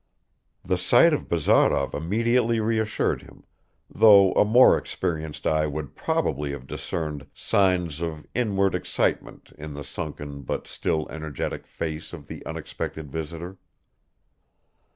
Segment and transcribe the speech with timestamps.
[0.65, 3.43] The sight of Bazarov immediately reassured him,
[3.87, 9.83] though a more experienced eye would probably have discerned signs of inward excitement in the
[9.83, 13.57] sunken but still energetic face of the unexpected visitor.